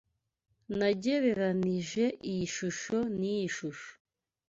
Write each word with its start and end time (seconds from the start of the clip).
Nagereranije 0.77 2.05
iyi 2.29 2.45
shusho 2.55 2.97
niyi 3.19 3.47
shusho. 3.55 3.91